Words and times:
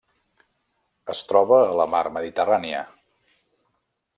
Es 1.15 1.21
troba 1.31 1.59
a 1.67 1.77
la 1.81 1.87
Mar 1.97 2.01
Mediterrània. 2.17 2.81